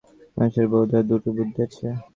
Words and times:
মানুষের 0.37 0.65
বোধ 0.71 0.89
হয় 0.93 1.05
দুটো 1.09 1.29
বুদ্ধি 1.37 1.59
আছে। 1.65 1.87